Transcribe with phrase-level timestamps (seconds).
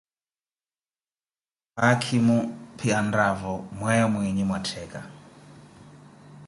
[1.79, 2.37] Haakhimo
[2.77, 5.01] phi anraavo myeeyo mwiiyi mwa ttekka.